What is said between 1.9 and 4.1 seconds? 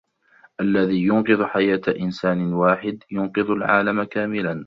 إنسان واحد ينقذ العالم